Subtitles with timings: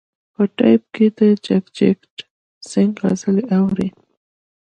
[0.33, 2.01] په ټیپ کې د جګجیت
[2.69, 3.89] سنګ غزلې اوري.